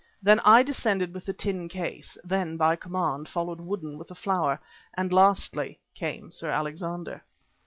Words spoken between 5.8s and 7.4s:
came Sir Alexander.